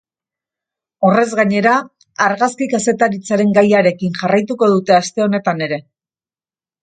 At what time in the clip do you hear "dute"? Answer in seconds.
4.75-4.95